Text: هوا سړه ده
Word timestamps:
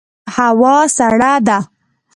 هوا 0.35 0.77
سړه 0.97 1.33
ده 1.47 1.59